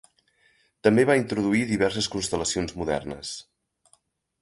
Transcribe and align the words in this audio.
També 0.87 1.05
va 1.09 1.17
introduir 1.19 1.63
diverses 1.73 2.09
constel·lacions 2.17 2.77
modernes. 2.83 3.39